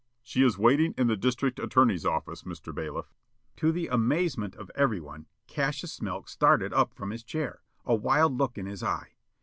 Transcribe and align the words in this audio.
"She 0.23 0.41
is 0.41 0.57
waiting 0.57 0.95
in 0.97 1.05
the 1.05 1.15
District 1.15 1.59
Attorney's 1.59 2.07
office, 2.07 2.41
Mr. 2.41 2.73
Bailiff." 2.73 3.13
To 3.57 3.71
the 3.71 3.85
amazement 3.87 4.55
of 4.55 4.71
every 4.73 4.99
one, 4.99 5.27
Cassius 5.45 5.93
Smilk 5.99 6.27
started 6.27 6.73
up 6.73 6.95
from 6.95 7.11
his 7.11 7.23
chair, 7.23 7.61
a 7.85 7.93
wild 7.93 8.35
look 8.35 8.57
in 8.57 8.65
his 8.65 8.81
eye. 8.81 9.11